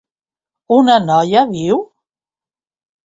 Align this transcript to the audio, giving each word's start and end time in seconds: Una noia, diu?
Una 0.77 0.95
noia, 1.03 1.45
diu? 1.53 1.81